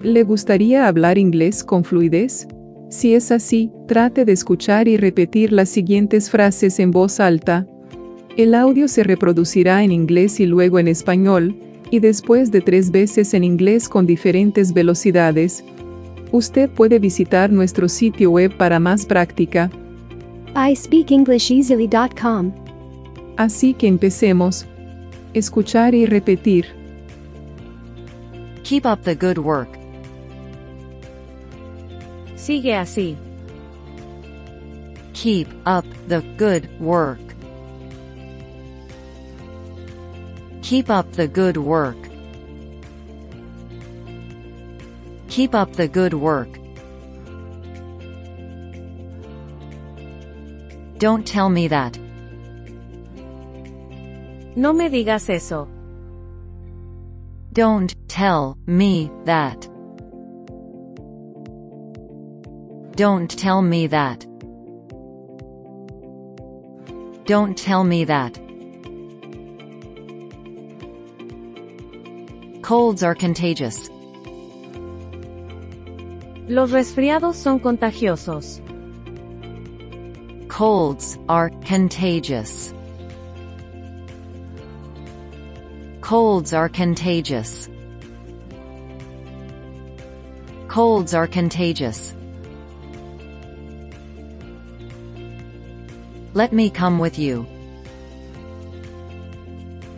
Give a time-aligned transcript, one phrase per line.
[0.00, 2.48] ¿Le gustaría hablar inglés con fluidez?
[2.90, 7.64] Si es así, trate de escuchar y repetir las siguientes frases en voz alta.
[8.36, 11.56] El audio se reproducirá en inglés y luego en español,
[11.92, 15.64] y después de tres veces en inglés con diferentes velocidades.
[16.32, 19.70] Usted puede visitar nuestro sitio web para más práctica.
[20.70, 22.52] iSpeakEnglishEasily.com.
[23.36, 24.66] Así que empecemos.
[25.34, 26.66] Escuchar y repetir.
[28.64, 29.83] Keep up the good work.
[32.44, 33.16] Sigue así.
[35.14, 37.18] Keep up the good work.
[40.60, 41.96] Keep up the good work.
[45.28, 46.58] Keep up the good work.
[50.98, 51.98] Don't tell me that.
[54.54, 55.66] No me digas eso.
[57.54, 59.73] Don't tell me that.
[62.96, 64.24] Don't tell me that.
[67.24, 68.38] Don't tell me that.
[72.62, 73.90] Colds are contagious.
[76.46, 78.60] Los resfriados son contagiosos.
[80.48, 82.72] Colds are contagious.
[86.00, 87.68] Colds are contagious.
[90.68, 92.14] Colds are contagious.
[96.34, 97.46] Let me come with you.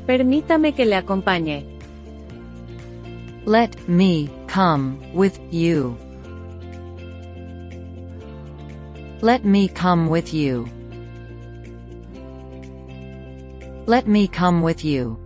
[0.06, 1.64] Permítame que le acompañe.
[3.46, 5.96] Let me come with you.
[9.22, 10.68] Let me come with you.
[13.86, 15.18] Let me come with you.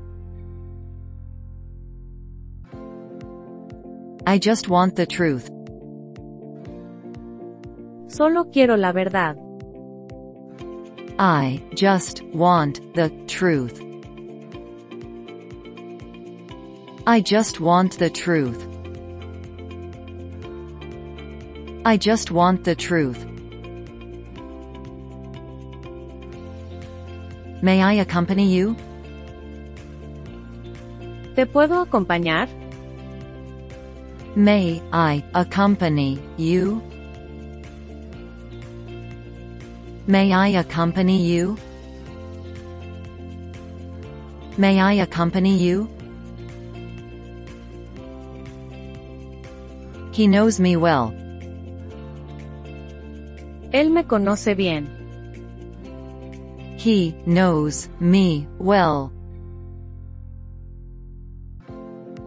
[4.29, 5.51] I just want the truth.
[8.07, 9.50] Solo quiero la verdad.
[11.23, 13.79] I just want the truth.
[17.07, 18.67] I just want the truth.
[21.85, 23.23] I just want the truth.
[27.61, 28.75] May I accompany you?
[31.37, 32.49] ¿Te puedo acompañar?
[34.35, 36.83] May I accompany you?
[40.11, 41.57] May I accompany you?
[44.59, 45.89] May I accompany you?
[50.11, 51.15] He knows me well.
[53.73, 54.89] Él me conoce bien.
[56.77, 59.13] He knows me well.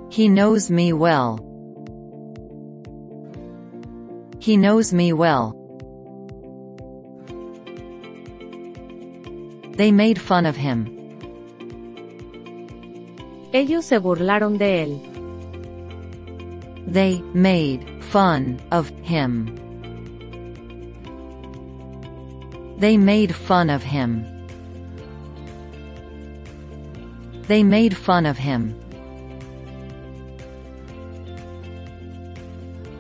[0.10, 1.38] He knows me well.
[4.40, 5.63] He knows me well.
[9.76, 10.88] They made fun of him.
[13.54, 15.02] Ellos se burlaron de él.
[16.88, 19.56] They made fun of him.
[22.78, 24.26] They made fun of him.
[27.48, 28.76] They made fun of him.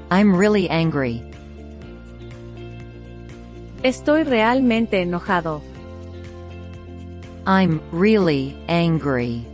[0.10, 1.22] I'm really angry.
[3.84, 5.62] Estoy realmente enojado.
[7.46, 9.46] I'm really angry.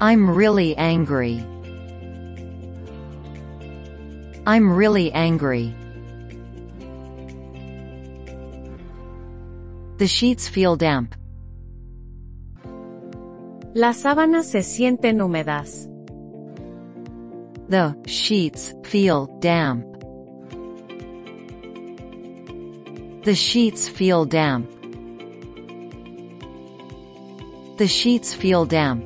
[0.00, 1.44] I'm really angry.
[4.46, 5.74] I'm really angry.
[9.98, 11.16] The sheets feel damp.
[13.74, 15.88] Las sábanas se sienten húmedas.
[17.68, 19.89] The sheets feel damp.
[23.22, 24.66] The sheets feel damp.
[27.76, 29.04] The sheets feel damp.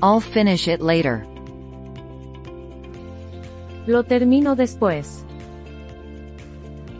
[0.00, 1.26] I'll finish it later.
[3.88, 5.24] Lo termino después.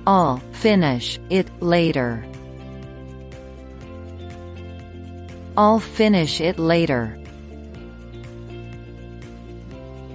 [0.05, 2.27] I'll finish it later.
[5.57, 7.17] I'll finish it later.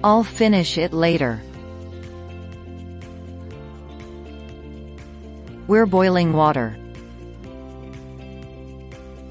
[0.04, 1.40] I'll finish it later.
[5.68, 6.78] We're boiling water.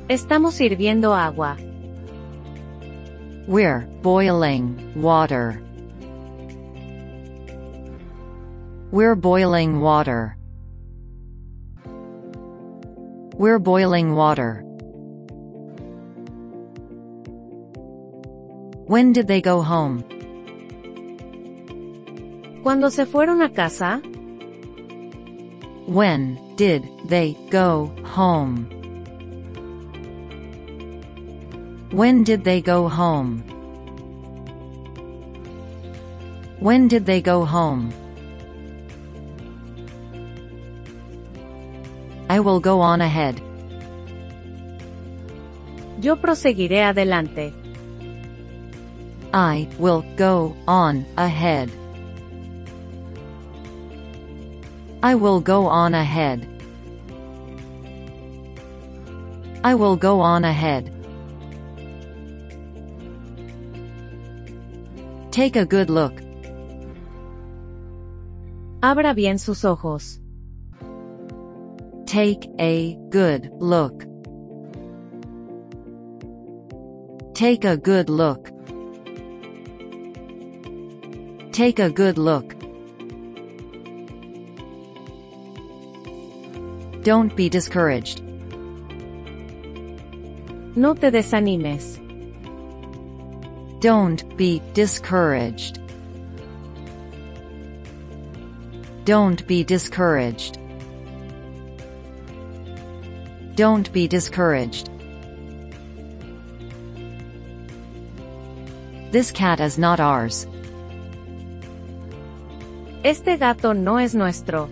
[0.09, 1.55] Estamos hirviendo agua.
[3.47, 5.61] We're boiling water.
[8.91, 10.35] We're boiling water.
[13.37, 14.61] We're boiling water.
[18.87, 20.03] When did they go home?
[22.61, 24.01] Cuando se fueron a casa,
[25.85, 28.65] When did they go home?
[31.91, 33.43] When did they go home?
[36.59, 37.93] When did they go home?
[42.29, 43.41] I will go on ahead.
[46.05, 47.51] yo proseguiré adelante.
[49.33, 51.84] I will go on ahead.
[55.05, 56.47] I will go on ahead.
[59.63, 60.91] I will go on ahead.
[65.29, 66.19] Take a good look.
[68.81, 70.19] Abra bien sus ojos.
[72.07, 74.07] Take a good look.
[77.35, 78.49] Take a good look.
[81.51, 82.54] Take a good look.
[87.05, 88.23] Don't be discouraged.
[90.75, 91.99] No te desanimes.
[93.79, 95.77] Don't be discouraged.
[99.03, 100.57] Don't be discouraged.
[103.53, 104.89] Don't be discouraged.
[109.11, 110.47] This cat is not ours.
[113.03, 114.67] Este gato no es nuestro.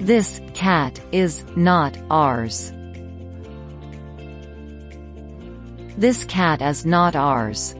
[0.00, 2.72] This cat is not ours.
[5.98, 7.74] This cat is not ours.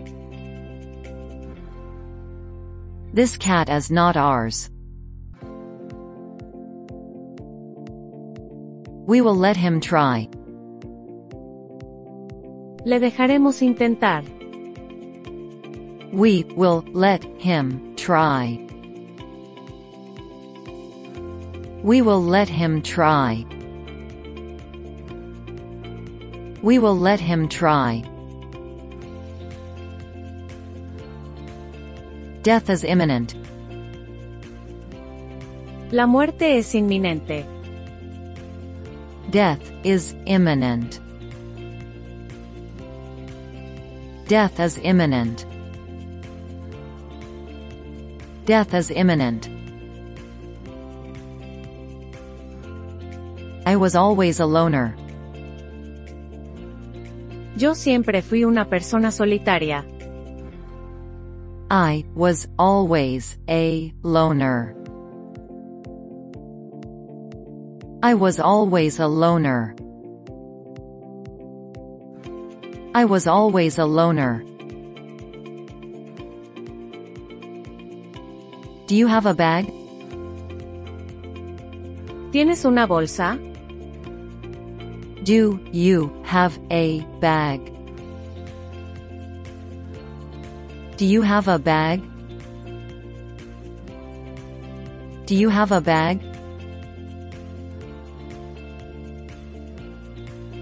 [3.14, 4.68] This cat is not ours.
[9.06, 10.28] We will let him try.
[12.84, 14.22] Le dejaremos intentar.
[16.12, 18.69] We will let him try.
[21.82, 23.46] We will let him try.
[26.62, 28.02] We will let him try.
[32.42, 33.34] Death is imminent.
[35.90, 37.46] La muerte es inminente.
[39.30, 41.00] Death is imminent.
[44.28, 45.46] Death is imminent.
[48.44, 49.59] Death is imminent.
[53.70, 54.96] I was always a loner.
[57.56, 59.84] Yo siempre fui una persona solitaria.
[61.70, 64.74] I was always a loner.
[68.02, 69.76] I was always a loner.
[72.92, 74.42] I was always a loner.
[78.88, 79.72] Do you have a bag?
[82.32, 83.38] ¿Tienes una bolsa?
[85.22, 87.60] Do you have a bag?
[90.96, 92.02] Do you have a bag?
[95.26, 96.20] Do you have a bag?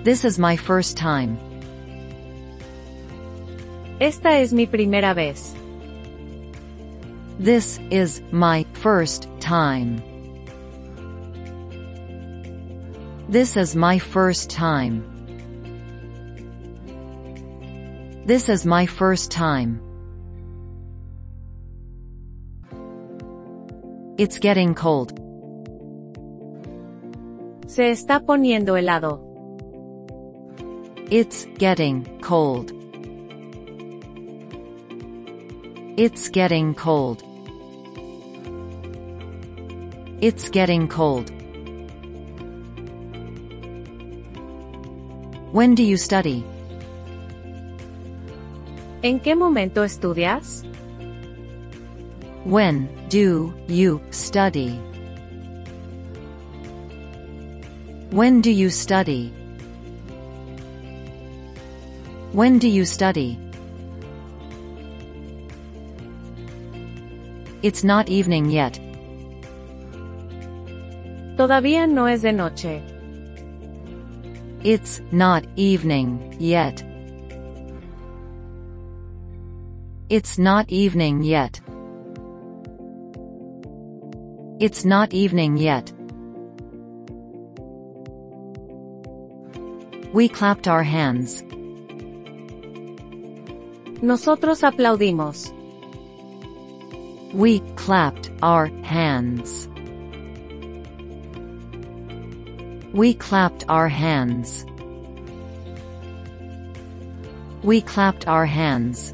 [0.03, 1.39] This is my first time.
[4.00, 5.55] Esta es mi primera vez.
[7.38, 10.03] This is my first time.
[13.30, 15.04] This is my first time.
[18.25, 19.82] This is my first time.
[24.16, 25.12] It's getting cold.
[27.66, 29.20] Se está poniendo helado.
[31.11, 32.73] It's getting cold.
[35.99, 37.23] It's getting cold.
[40.23, 41.38] It's getting cold.
[45.50, 46.45] When do you study?
[49.02, 50.62] ¿En qué momento estudias?
[52.45, 54.78] When do you study?
[58.11, 59.33] When do you study?
[62.33, 63.38] When do you study?
[67.62, 68.78] It's not evening yet.
[71.38, 72.98] Todavía no es de noche.
[74.65, 76.83] It's not evening yet.
[80.09, 81.61] It's not evening yet.
[84.59, 85.93] It's not evening yet.
[90.12, 91.45] We clapped our hands.
[94.03, 95.53] Nosotros aplaudimos.
[97.33, 99.69] We clapped our hands.
[102.95, 104.64] We clapped our hands.
[107.62, 109.12] We clapped our hands.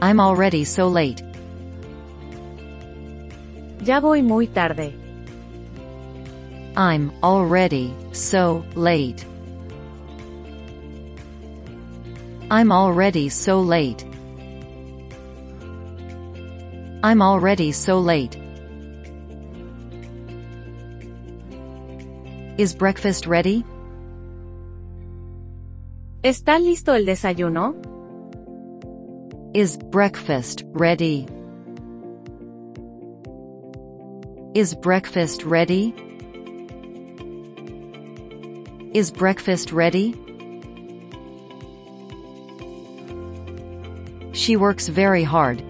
[0.00, 1.22] I'm already so late.
[3.84, 4.94] Ya voy muy tarde.
[6.74, 9.26] I'm already so late.
[12.50, 14.06] I'm already so late.
[17.02, 18.39] I'm already so late.
[22.60, 23.64] Is breakfast ready?
[26.22, 27.74] ¿Está listo el desayuno?
[29.54, 31.26] Is breakfast ready?
[34.52, 35.94] Is breakfast ready?
[38.92, 40.12] Is breakfast ready?
[44.32, 45.62] She works very hard.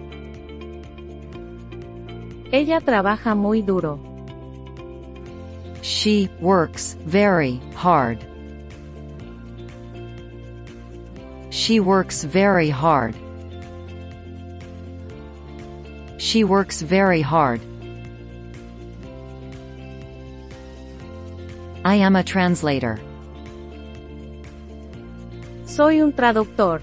[2.51, 4.10] Ella trabaja muy duro.
[5.91, 8.17] She works very hard.
[11.49, 13.13] She works very hard.
[16.17, 17.59] She works very hard.
[21.83, 22.97] I am a translator.
[25.65, 26.81] Soy un traductor.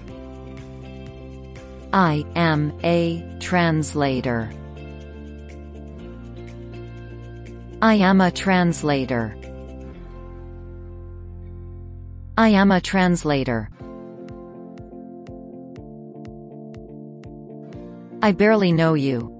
[1.91, 4.58] I am a translator.
[7.81, 9.37] I am a translator.
[12.37, 13.69] I am a translator.
[18.21, 19.31] I barely know you.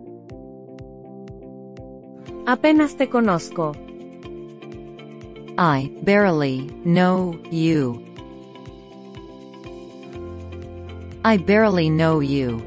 [2.48, 3.76] Apenas te conozco.
[5.58, 8.06] I barely know you.
[11.26, 12.64] I barely know you.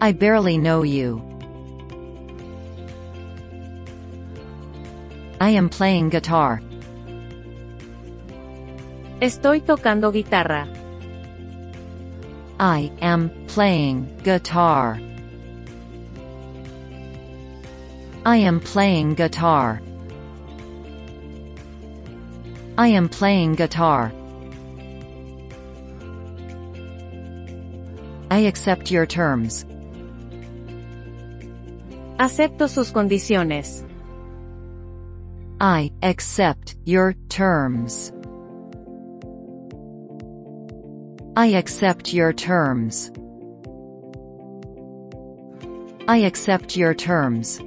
[0.00, 1.27] I barely know you.
[5.40, 6.60] I am playing guitar.
[9.20, 10.66] Estoy tocando guitarra.
[12.58, 14.98] I am playing guitar.
[18.26, 19.80] I am playing guitar.
[22.76, 24.12] I am playing guitar.
[28.30, 29.64] I accept your terms.
[32.18, 33.84] Acepto sus condiciones.
[35.60, 38.12] I accept your terms.
[41.36, 43.10] I accept your terms.
[46.06, 47.60] I accept your terms.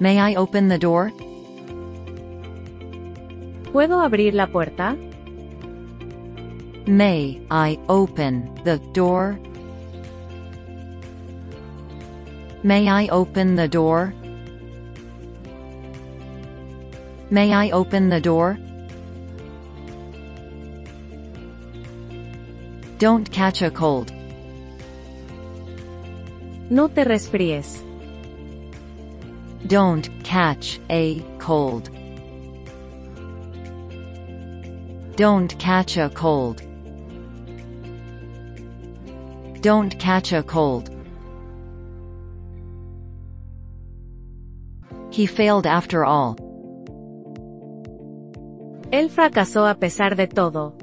[0.00, 1.12] May I open the door?
[3.72, 4.96] ¿Puedo abrir la puerta?
[6.88, 9.38] May I open the door?
[12.64, 14.12] May I open the door?
[17.30, 18.58] May I open the door?
[22.98, 24.12] Don't catch a cold.
[26.68, 27.84] No te resfríes.
[29.68, 31.90] Don't catch a cold.
[35.14, 36.62] Don't catch a cold.
[39.60, 40.97] Don't catch a cold.
[45.18, 46.36] He failed after all.
[48.92, 50.74] Él fracasó a pesar de todo.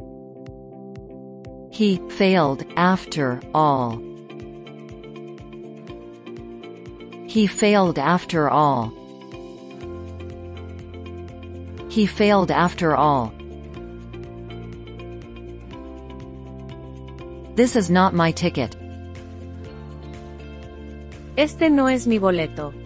[1.72, 3.98] He failed after all.
[7.30, 8.92] He failed after all.
[11.90, 13.32] He failed after all.
[17.56, 18.76] This is not my ticket.
[21.38, 22.85] Este no es mi boleto.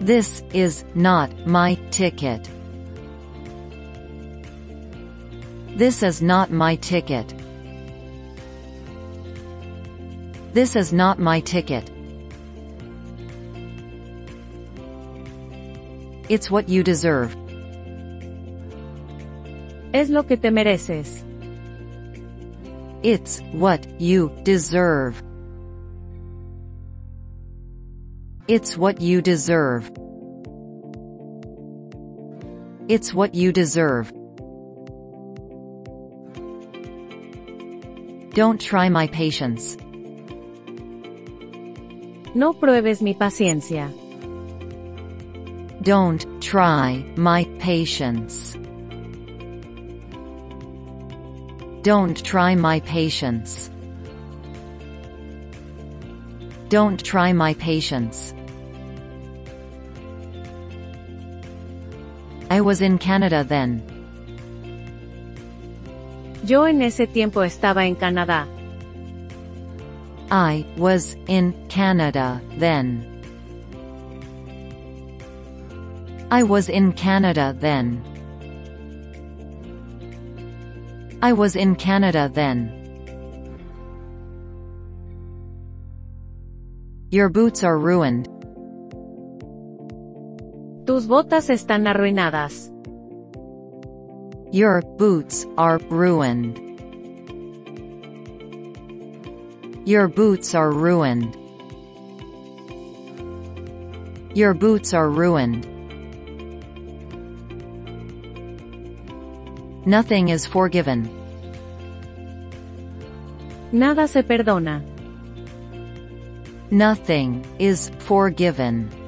[0.00, 2.48] This is not my ticket.
[5.76, 7.34] This is not my ticket.
[10.54, 11.90] This is not my ticket.
[16.30, 17.36] It's what you deserve.
[19.92, 21.22] Es lo que te mereces.
[23.02, 25.22] It's what you deserve.
[28.52, 29.88] It's what you deserve.
[32.88, 34.12] It's what you deserve.
[38.34, 39.76] Don't try my patience.
[42.34, 43.86] No pruebes mi paciencia.
[45.82, 48.56] Don't try my patience.
[51.82, 53.70] Don't try my patience.
[56.68, 58.34] Don't try my patience.
[62.52, 63.80] I was in Canada then.
[66.44, 68.48] Yo en ese tiempo estaba en Canadá.
[70.32, 73.06] I was in Canada then.
[76.32, 78.02] I was in Canada then.
[81.22, 82.72] I was in Canada then.
[87.10, 88.39] Your boots are ruined.
[90.90, 92.68] Tus botas están arruinadas.
[94.50, 96.58] Your boots are ruined.
[99.86, 101.36] Your boots are ruined.
[104.34, 105.64] Your boots are ruined.
[109.86, 111.08] Nothing is forgiven.
[113.70, 114.82] Nada se perdona.
[116.72, 118.99] Nothing is forgiven.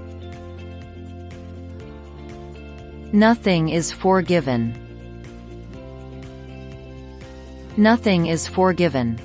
[3.12, 4.72] Nothing is forgiven.
[7.76, 9.20] Nothing is forgiven.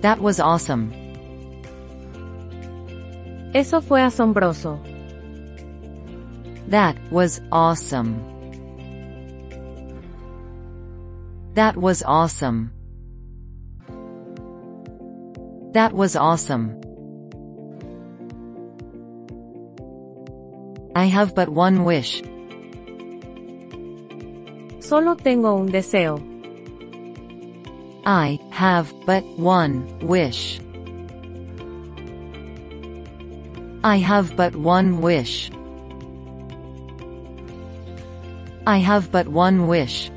[0.00, 0.90] That was awesome.
[3.54, 4.80] Eso fue asombroso.
[6.68, 8.24] That was awesome.
[11.52, 12.72] That was awesome.
[15.74, 16.87] That was awesome.
[20.98, 22.22] I have but one wish.
[24.80, 26.18] Solo tengo un deseo.
[28.04, 30.58] I have but one wish.
[33.84, 35.52] I have but one wish.
[38.66, 40.10] I have but one wish.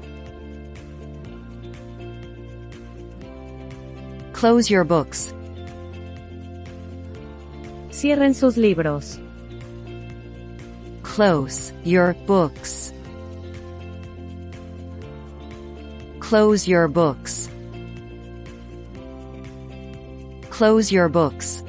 [4.34, 5.32] Close your books.
[7.92, 9.20] Cierren sus libros.
[11.12, 12.94] Close your books.
[16.22, 17.50] Close your books.
[20.50, 21.64] Close your books.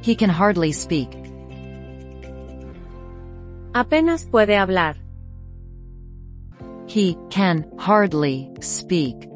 [0.00, 1.12] He can hardly speak.
[3.74, 4.96] Apenas puede hablar.
[6.86, 9.28] He can hardly speak.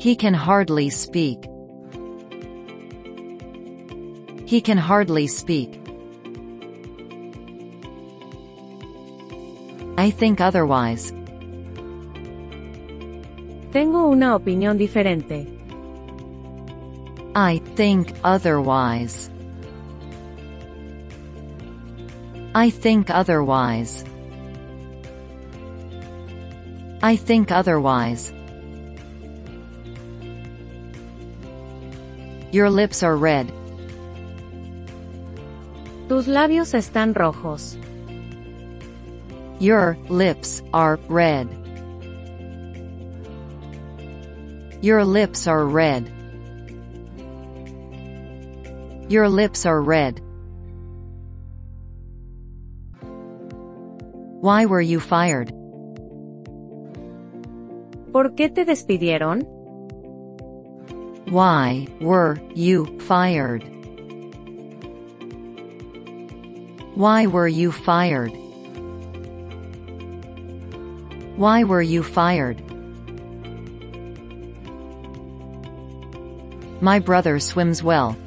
[0.00, 1.49] He can hardly speak.
[4.50, 5.80] He can hardly speak.
[9.96, 11.12] I think otherwise.
[13.70, 15.46] Tengo una opinión diferente.
[17.36, 19.30] I think otherwise.
[22.52, 24.04] I think otherwise.
[27.04, 28.32] I think otherwise.
[32.50, 33.59] Your lips are red.
[36.20, 37.78] Tus labios están rojos.
[39.58, 41.48] Your lips are red.
[44.82, 46.12] Your lips are red.
[49.08, 50.20] Your lips are red.
[54.42, 55.54] Why were you fired?
[58.12, 59.46] ¿Por qué te despidieron?
[61.30, 63.79] Why were you fired?
[67.00, 68.28] Why were you fired?
[71.40, 72.60] Why were you fired?
[76.82, 78.18] My brother swims well.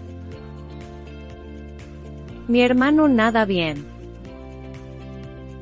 [2.48, 3.86] Mi hermano nada bien.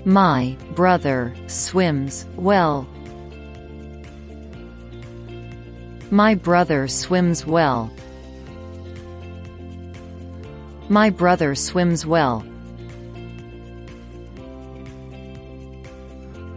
[0.05, 2.87] My brother swims well.
[6.11, 7.91] My brother swims well.
[10.87, 12.45] My brother swims well.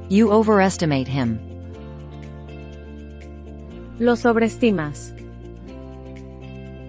[0.09, 1.41] You overestimate him.
[3.99, 5.13] Lo sobreestimas.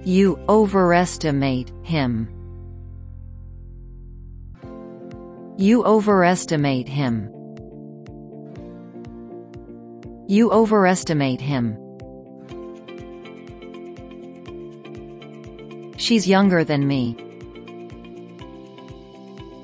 [0.05, 2.27] You overestimate him.
[5.57, 7.31] You overestimate him.
[10.27, 11.77] You overestimate him.
[15.97, 17.15] She's younger than me.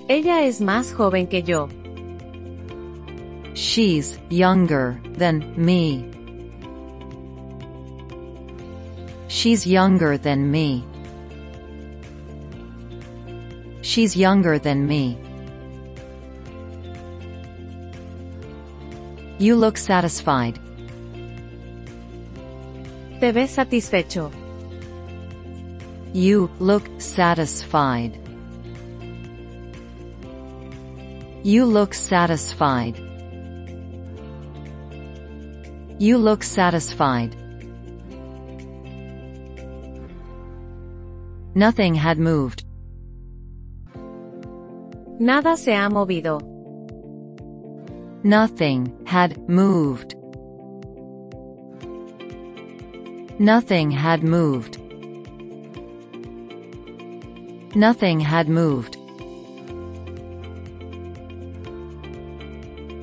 [0.08, 1.68] Ella es más joven que yo.
[3.72, 6.04] She's younger than me.
[9.30, 10.84] She's younger than me.
[13.82, 15.18] She's younger than me.
[19.40, 20.60] You look satisfied.
[23.22, 24.34] Te ves satisfecho.
[26.12, 28.20] You look satisfied.
[31.42, 33.11] You look satisfied.
[36.02, 37.36] You look satisfied.
[41.54, 42.64] Nothing had moved.
[45.20, 46.42] Nada se ha movido.
[48.24, 50.16] Nothing had moved.
[53.38, 54.80] Nothing had moved.
[57.76, 58.98] Nothing had moved.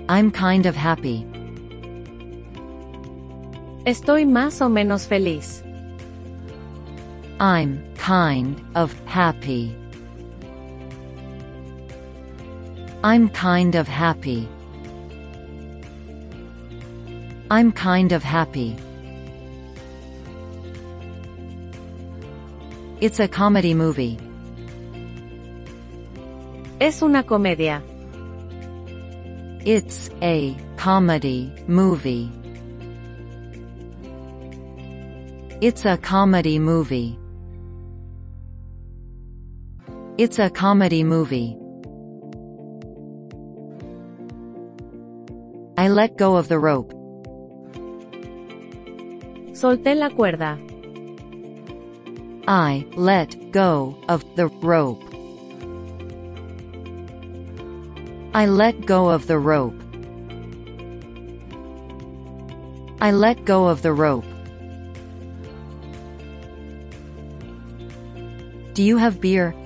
[0.09, 1.25] I'm kind of happy.
[3.89, 5.63] Estoy más o menos feliz.
[7.41, 9.75] I'm kind of happy.
[13.03, 14.47] I'm kind of happy.
[17.51, 18.77] I'm kind of happy.
[23.01, 24.19] It's a comedy movie.
[26.79, 27.83] Es una comedia.
[29.65, 32.31] It's a comedy movie.
[35.61, 37.19] It's a comedy movie.
[40.17, 41.59] It's a comedy movie.
[45.77, 46.93] I let go of the rope.
[49.51, 50.61] Solté la cuerda.
[52.47, 55.03] I let go of the rope.
[58.33, 59.83] I let go of the rope.
[63.01, 64.28] I let go of the rope.
[68.79, 69.57] Do you have beer?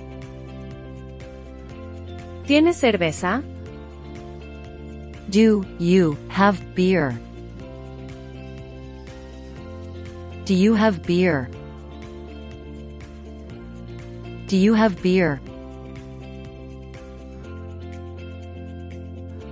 [2.47, 3.43] ¿Tienes cerveza?
[5.29, 7.15] Do you have beer?
[10.45, 11.47] Do you have beer?
[14.47, 15.39] Do you have beer?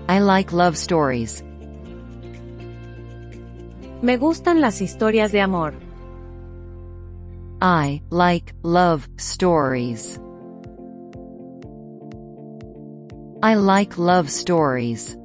[0.10, 1.43] I like love stories.
[4.02, 5.76] Me gustan las historias de amor.
[7.63, 10.17] I like love stories.
[13.43, 15.15] I like love stories.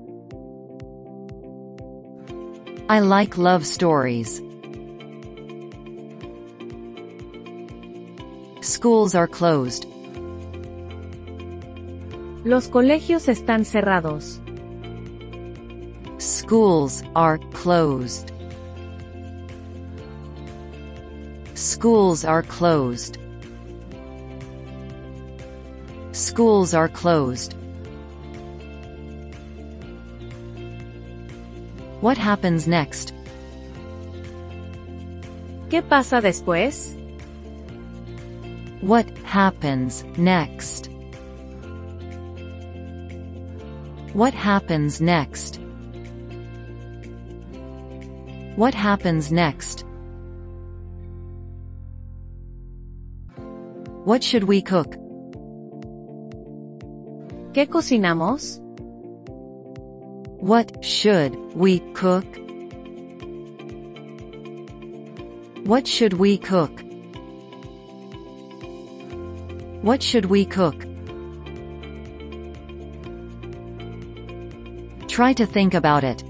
[2.90, 4.42] I like love stories.
[8.60, 9.86] Schools are closed.
[12.44, 14.42] Los colegios están cerrados.
[16.18, 18.35] Schools are closed.
[21.86, 23.16] Schools are closed.
[26.10, 27.54] Schools are closed.
[32.00, 33.14] What happens next?
[35.68, 36.96] ¿Qué pasa después?
[38.80, 40.90] What happens next?
[44.12, 45.60] What happens next?
[48.56, 49.85] What happens next?
[54.06, 54.94] What should we cook?
[57.52, 58.60] ¿Qué cocinamos?
[60.38, 62.24] What should we cook?
[65.64, 66.70] What should we cook?
[69.82, 70.86] What should we cook?
[75.08, 76.22] Try to think about it.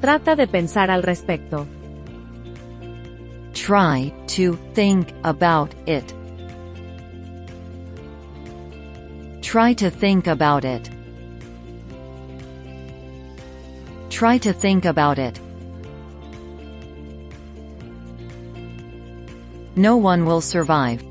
[0.00, 1.68] Trata de pensar al respecto.
[3.52, 6.14] Try to think about it.
[9.42, 10.88] Try to think about it.
[14.08, 15.38] Try to think about it.
[19.76, 21.02] No one will survive.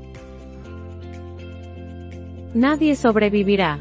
[2.54, 3.78] Nadie sobrevivirá.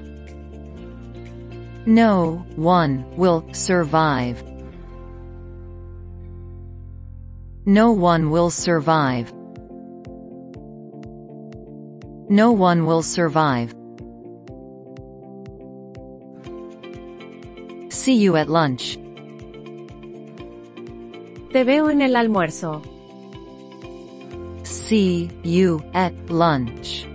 [1.88, 4.51] No one will survive.
[7.72, 9.32] No one will survive.
[12.30, 13.74] No one will survive.
[17.90, 18.98] See you at lunch.
[21.54, 22.84] Te veo en el almuerzo.
[24.66, 27.08] See you at lunch.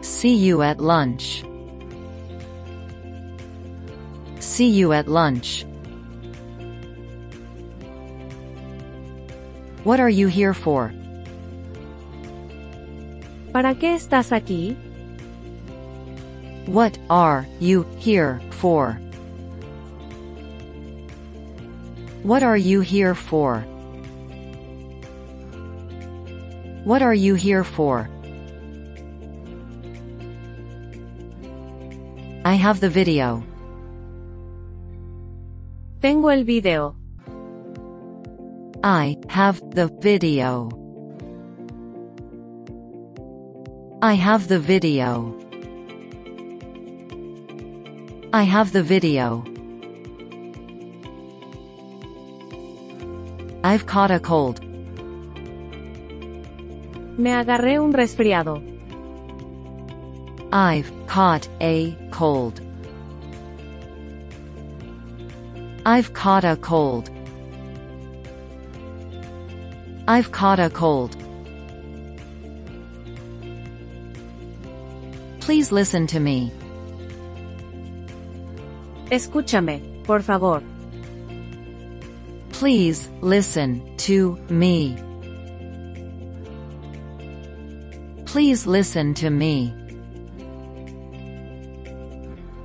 [0.00, 1.44] See you at lunch.
[4.40, 5.66] See you at lunch.
[9.84, 10.92] What are you here for?
[13.52, 14.76] ¿Para qué estás aquí?
[16.66, 18.98] What are you here for?
[22.22, 23.60] What are you here for?
[26.84, 28.08] What are you here for?
[32.46, 33.44] I have the video.
[36.00, 36.96] Tengo el video.
[38.86, 40.68] I have the video.
[44.02, 45.34] I have the video.
[48.34, 49.42] I have the video.
[53.64, 54.60] I've caught a cold.
[57.16, 58.62] Me agarré un resfriado.
[60.52, 62.60] I've caught a cold.
[65.86, 67.13] I've caught a cold.
[70.06, 71.16] I've caught a cold.
[75.40, 76.52] Please listen to me.
[79.10, 80.62] Escúchame, por favor.
[82.50, 84.96] Please listen to me.
[88.26, 89.72] Please listen to me.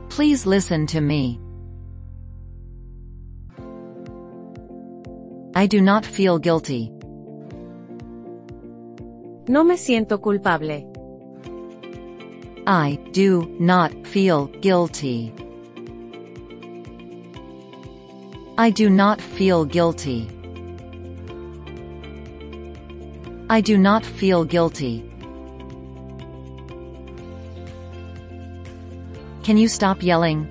[0.10, 1.40] Please listen to me.
[5.56, 6.92] I do not feel guilty.
[9.50, 10.86] No me siento culpable.
[12.68, 15.34] I do not feel guilty.
[18.60, 20.28] I do not feel guilty.
[23.50, 25.04] I do not feel guilty.
[29.42, 30.48] Can you stop yelling?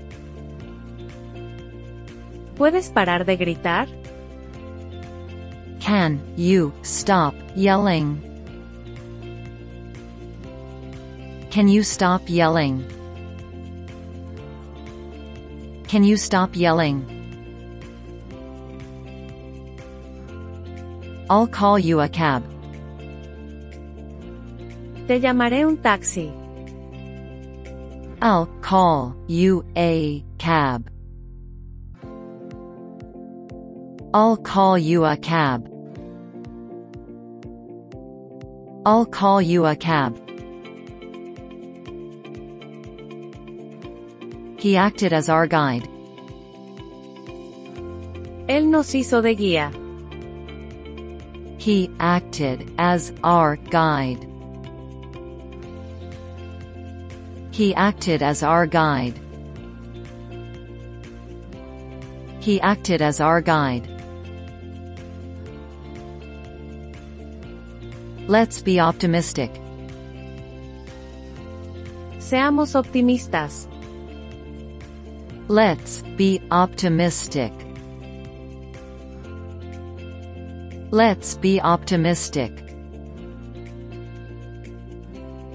[2.57, 3.87] ¿Puedes parar de gritar?
[5.79, 8.28] Can you stop yelling?
[11.59, 12.87] Can you stop yelling?
[15.88, 17.03] Can you stop yelling?
[21.29, 22.44] I'll call you a cab.
[25.09, 26.31] Te llamaré un taxi.
[28.23, 30.88] I'll call you a cab.
[34.14, 35.68] I'll call you a cab.
[38.87, 40.28] I'll call you a cab.
[44.68, 45.88] He acted as our guide.
[48.50, 49.72] Él nos hizo de guía.
[51.59, 54.26] He acted as our guide.
[57.50, 59.18] He acted as our guide.
[62.40, 63.88] He acted as our guide.
[68.26, 69.50] Let's be optimistic.
[72.18, 73.66] Seamos optimistas.
[75.51, 77.55] Let's be optimistic.
[80.91, 82.53] Let's be optimistic.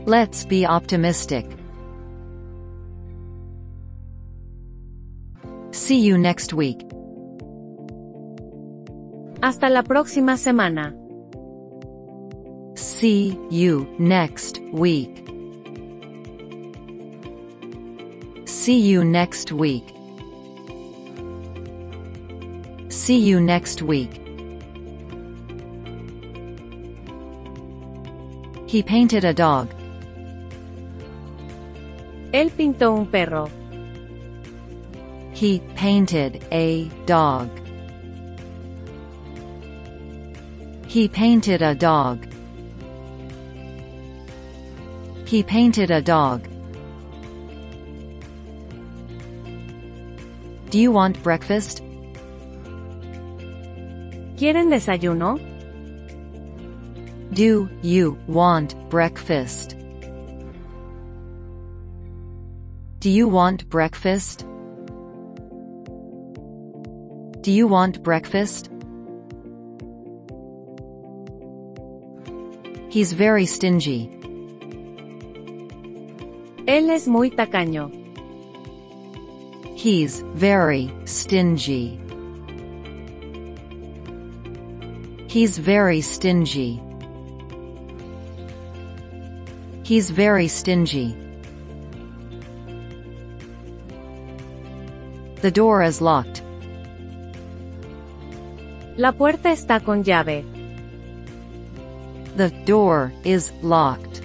[0.08, 1.46] Let's be optimistic.
[5.70, 6.82] See you next week.
[9.44, 10.96] Hasta la próxima semana.
[12.76, 15.23] See you next week.
[18.63, 19.93] See you next week.
[22.88, 24.13] See you next week.
[28.65, 29.67] He painted a dog.
[32.32, 33.52] Él pintó un perro.
[35.34, 37.49] He painted a dog.
[40.88, 42.26] He painted a dog.
[45.26, 46.53] He painted a dog.
[50.74, 51.84] Do you want breakfast?
[54.38, 55.38] ¿Quieren desayuno?
[57.32, 59.76] Do you want breakfast?
[63.02, 64.48] Do you want breakfast?
[67.42, 68.72] Do you want breakfast?
[72.90, 74.10] He's very stingy.
[76.66, 78.03] Él es muy tacaño.
[79.84, 82.00] He's very stingy.
[85.28, 86.82] He's very stingy.
[89.84, 91.13] He's very stingy.
[95.41, 96.41] The door is locked.
[98.96, 100.46] La puerta está con llave.
[102.38, 104.22] The door is locked.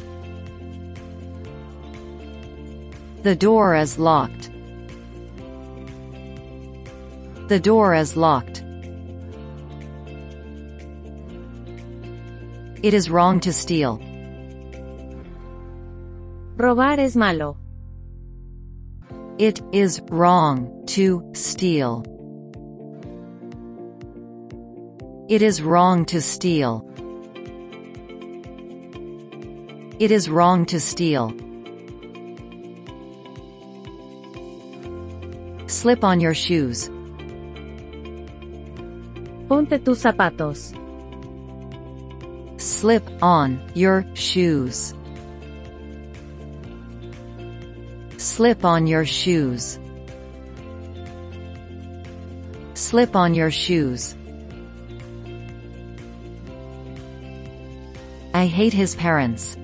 [3.25, 4.51] The door is locked.
[7.49, 8.63] The door is locked.
[12.83, 13.99] It is wrong to steal.
[16.59, 17.57] Robar es malo.
[19.39, 22.05] It is wrong to steal.
[25.31, 26.85] It is wrong to steal.
[29.99, 31.33] It is wrong to steal.
[35.67, 36.91] Slip on your shoes.
[39.49, 40.75] Ponte tus zapatos.
[42.59, 44.93] Slip on your shoes.
[48.19, 49.79] Slip on your shoes.
[52.75, 54.15] Slip on your shoes.
[58.35, 59.57] I hate his parents.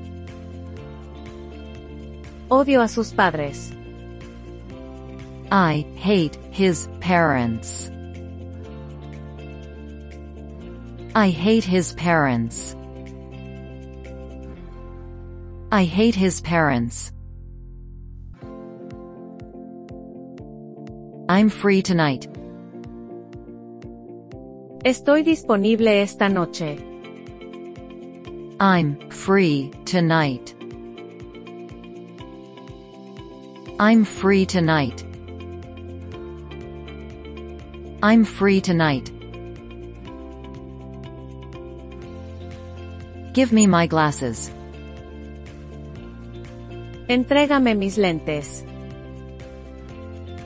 [2.50, 3.70] Odio a sus padres.
[5.52, 7.90] I hate his parents.
[11.16, 12.74] I hate his parents.
[15.70, 17.12] I hate his parents.
[21.28, 22.26] I'm free tonight.
[24.84, 26.82] Estoy disponible esta noche.
[28.58, 30.52] I'm free tonight.
[33.78, 35.04] I'm free tonight.
[38.02, 39.13] I'm free tonight.
[43.34, 44.52] Give me my glasses.
[47.08, 48.62] Entrégame mis lentes.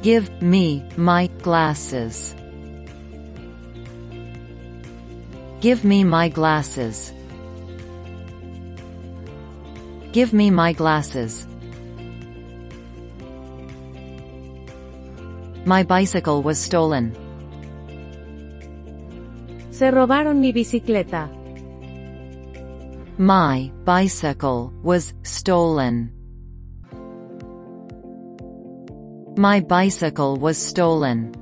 [0.02, 2.34] Give me my glasses.
[5.60, 7.12] Give me my glasses.
[10.12, 11.46] Give me my glasses.
[15.66, 17.12] My bicycle was stolen.
[19.70, 21.37] Se robaron mi bicicleta.
[23.20, 26.12] My bicycle was stolen.
[29.36, 31.34] My bicycle was stolen.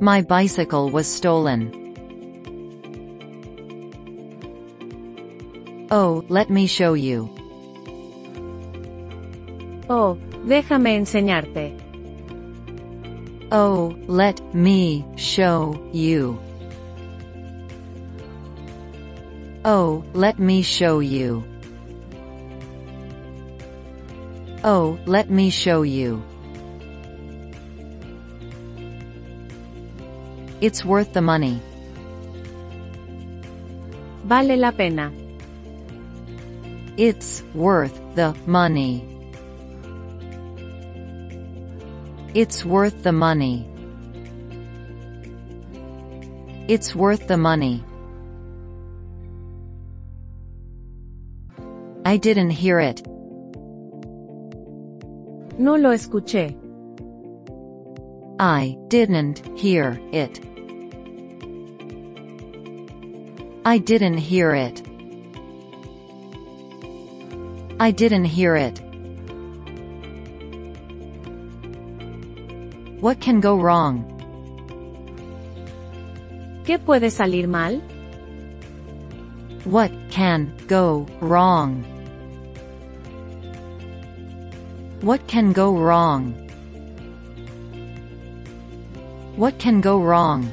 [0.00, 1.70] My bicycle was stolen.
[5.90, 7.28] Oh, let me show you.
[9.90, 11.76] Oh, déjame enseñarte.
[13.52, 16.47] Oh, let me show you.
[19.70, 21.44] Oh, let me show you.
[24.64, 26.22] Oh, let me show you.
[30.62, 31.60] It's worth the money.
[34.24, 35.12] Vale la pena.
[36.96, 39.04] It's worth the money.
[42.32, 43.68] It's worth the money.
[46.68, 47.84] It's worth the money.
[52.08, 53.06] I didn't hear it.
[55.58, 56.56] No lo escuché.
[58.40, 60.40] I didn't hear it.
[63.66, 64.82] I didn't hear it.
[67.78, 68.80] I didn't hear it.
[73.02, 74.06] What can go wrong?
[76.64, 77.82] ¿Qué puede salir mal?
[79.66, 81.84] What can go wrong?
[85.00, 86.32] What can go wrong?
[89.36, 90.50] What can go wrong?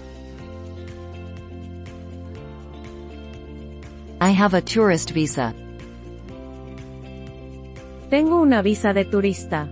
[4.22, 5.52] I have a tourist visa.
[8.12, 9.68] Tengo una visa de turista.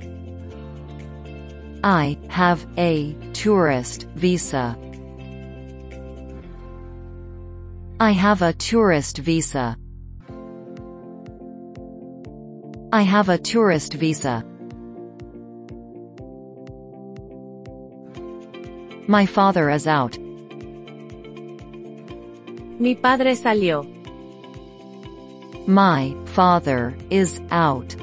[1.83, 4.75] I have a tourist visa.
[7.99, 9.77] I have a tourist visa.
[12.91, 14.43] I have a tourist visa.
[19.07, 20.17] My father is out.
[22.79, 23.83] Mi padre salió.
[25.67, 27.97] My father is out.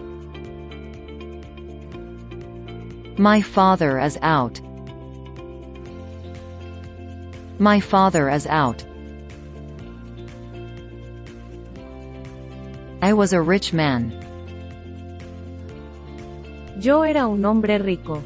[3.18, 4.60] My father is out.
[7.58, 8.84] My father is out.
[13.00, 14.12] I was a rich man.
[16.78, 18.22] Yo era un hombre rico.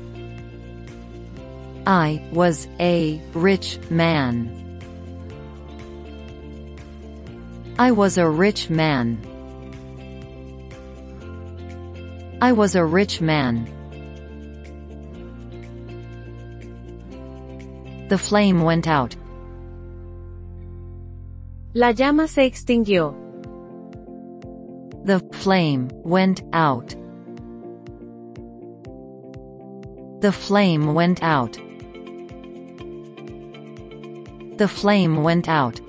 [1.87, 4.81] I was a rich man.
[7.79, 9.19] I was a rich man.
[12.41, 13.69] I was a rich man.
[18.09, 19.15] The flame went out.
[21.75, 23.15] La llama se extinguió.
[25.05, 26.95] The flame went out.
[30.23, 31.59] The flame went out.
[34.57, 35.81] The flame went out.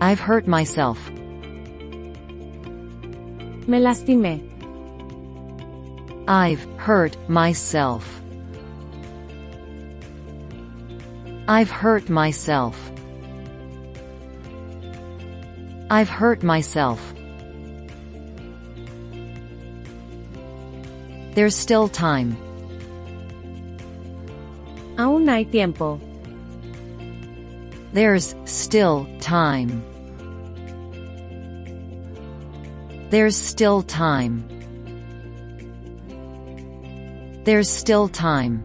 [0.00, 1.10] I've hurt myself.
[3.68, 4.40] Me lastimé.
[6.26, 8.22] I've hurt myself.
[11.48, 12.92] I've hurt myself.
[15.90, 17.12] I've hurt myself.
[21.34, 22.45] There's still time.
[24.96, 26.00] Aún hay tiempo.
[27.92, 29.82] There's still time.
[33.10, 34.44] There's still time.
[37.44, 38.64] There's still time.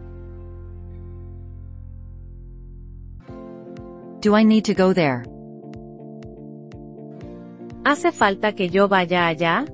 [4.22, 5.26] Do I need to go there?
[7.86, 9.68] ¿Hace falta que yo vaya allá?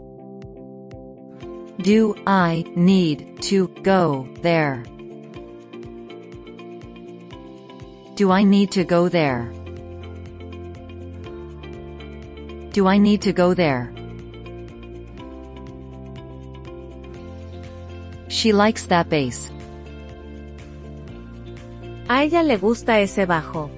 [1.82, 4.84] Do I need to go there?
[8.18, 9.54] Do I need to go there?
[12.72, 13.94] Do I need to go there?
[18.28, 19.52] She likes that bass.
[22.10, 23.70] A ella le gusta ese bajo.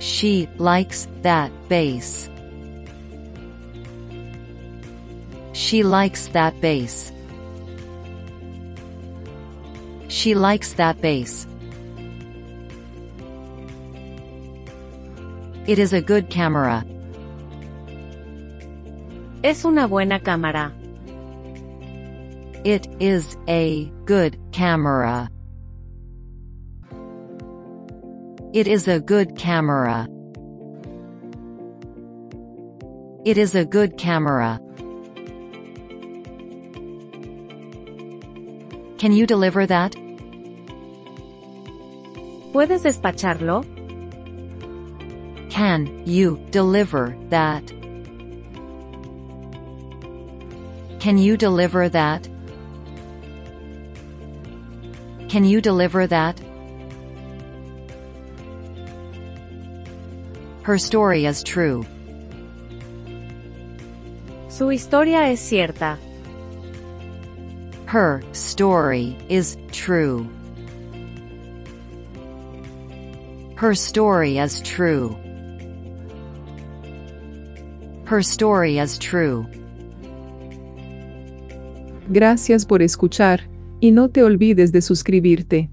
[0.00, 2.28] She likes that bass.
[5.52, 7.12] She likes that bass.
[10.08, 11.46] She likes that bass.
[15.68, 16.82] It is a good camera.
[19.44, 20.72] Es una buena cámara.
[22.64, 25.28] It is a good camera.
[28.54, 30.08] It is a good camera.
[33.26, 34.58] It is a good camera.
[38.96, 39.94] Can you deliver that?
[42.54, 43.77] ¿Puedes despacharlo?
[45.58, 47.66] Can you deliver that?
[51.00, 52.28] Can you deliver that?
[55.28, 56.38] Can you deliver that?
[60.62, 61.84] Her story is true.
[64.48, 65.98] Su historia es cierta.
[67.86, 70.30] Her story is true.
[73.56, 75.18] Her story is true.
[78.08, 79.46] Her story is true.
[82.08, 83.42] Gracias por escuchar,
[83.80, 85.68] y no te olvides de suscribirte.